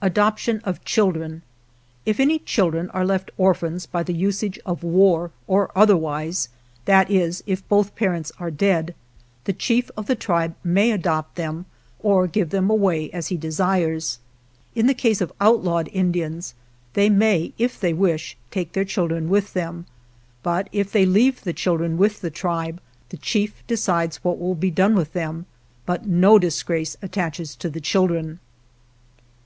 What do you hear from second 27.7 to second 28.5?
chil dren.